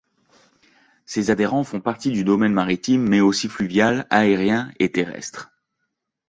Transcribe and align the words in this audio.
Ses 1.05 1.29
adhérents 1.29 1.63
font 1.63 1.79
partie 1.79 2.09
du 2.09 2.23
domaine 2.23 2.53
maritime 2.53 3.07
mais 3.07 3.19
aussi 3.21 3.47
fluvial, 3.47 4.07
aérien 4.09 4.71
et 4.79 4.91
terrestre. 4.91 5.51